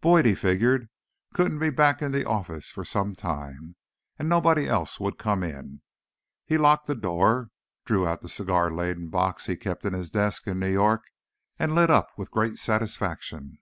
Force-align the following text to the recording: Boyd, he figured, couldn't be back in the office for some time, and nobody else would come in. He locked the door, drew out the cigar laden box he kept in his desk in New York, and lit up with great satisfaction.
Boyd, 0.00 0.26
he 0.26 0.34
figured, 0.34 0.88
couldn't 1.34 1.60
be 1.60 1.70
back 1.70 2.02
in 2.02 2.10
the 2.10 2.24
office 2.26 2.68
for 2.68 2.84
some 2.84 3.14
time, 3.14 3.76
and 4.18 4.28
nobody 4.28 4.66
else 4.66 4.98
would 4.98 5.18
come 5.18 5.44
in. 5.44 5.82
He 6.44 6.58
locked 6.58 6.88
the 6.88 6.96
door, 6.96 7.52
drew 7.84 8.04
out 8.04 8.20
the 8.20 8.28
cigar 8.28 8.72
laden 8.72 9.08
box 9.08 9.46
he 9.46 9.54
kept 9.54 9.84
in 9.84 9.92
his 9.92 10.10
desk 10.10 10.48
in 10.48 10.58
New 10.58 10.72
York, 10.72 11.04
and 11.60 11.76
lit 11.76 11.90
up 11.90 12.10
with 12.18 12.32
great 12.32 12.56
satisfaction. 12.58 13.58